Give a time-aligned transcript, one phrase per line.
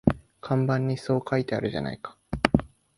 [0.39, 2.17] 看板にそう書いてあるじゃないか